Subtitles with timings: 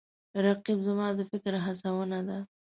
[0.45, 2.39] رقیب زما د فکر هڅونه ده